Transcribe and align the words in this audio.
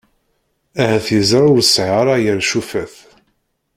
Ahat 0.81 1.07
yeẓra 1.15 1.47
ur 1.55 1.61
sɛiɣ 1.65 1.95
ara 2.01 2.15
yir 2.23 2.39
cufat! 2.49 2.95